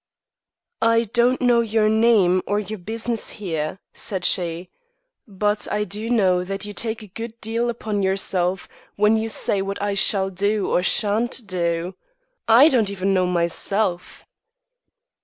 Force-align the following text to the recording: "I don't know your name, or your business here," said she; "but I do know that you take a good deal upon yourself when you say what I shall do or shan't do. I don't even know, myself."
"I 0.81 1.03
don't 1.03 1.41
know 1.41 1.61
your 1.61 1.87
name, 1.87 2.41
or 2.47 2.59
your 2.59 2.79
business 2.79 3.29
here," 3.37 3.77
said 3.93 4.25
she; 4.25 4.71
"but 5.27 5.71
I 5.71 5.83
do 5.83 6.09
know 6.09 6.43
that 6.43 6.65
you 6.65 6.73
take 6.73 7.03
a 7.03 7.07
good 7.07 7.39
deal 7.39 7.69
upon 7.69 8.01
yourself 8.01 8.67
when 8.95 9.15
you 9.15 9.29
say 9.29 9.61
what 9.61 9.79
I 9.79 9.93
shall 9.93 10.31
do 10.31 10.67
or 10.71 10.81
shan't 10.81 11.45
do. 11.45 11.93
I 12.47 12.67
don't 12.67 12.89
even 12.89 13.13
know, 13.13 13.27
myself." 13.27 14.25